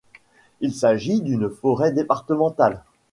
Il 0.61 0.73
s'agit 0.73 1.21
d'une 1.21 1.47
forêt 1.47 1.91
départementale. 1.91 2.81